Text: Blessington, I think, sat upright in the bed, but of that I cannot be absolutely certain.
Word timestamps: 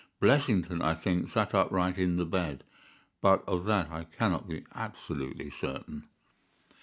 Blessington, 0.19 0.81
I 0.81 0.95
think, 0.95 1.29
sat 1.29 1.53
upright 1.53 1.99
in 1.99 2.15
the 2.15 2.25
bed, 2.25 2.63
but 3.21 3.47
of 3.47 3.65
that 3.65 3.91
I 3.91 4.05
cannot 4.05 4.49
be 4.49 4.65
absolutely 4.73 5.51
certain. 5.51 6.07